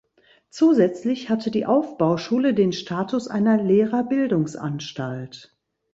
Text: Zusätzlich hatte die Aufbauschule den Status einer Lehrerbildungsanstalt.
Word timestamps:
Zusätzlich 0.49 1.29
hatte 1.29 1.51
die 1.51 1.67
Aufbauschule 1.67 2.55
den 2.55 2.73
Status 2.73 3.27
einer 3.27 3.61
Lehrerbildungsanstalt. 3.61 5.55